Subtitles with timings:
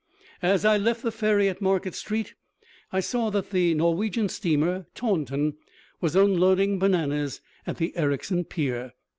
[0.41, 2.33] As I left the ferry at Market Street
[2.91, 5.57] I saw that the Norwegian steamer Taunton
[5.99, 8.93] was unloading bananas at the Ericsson pier.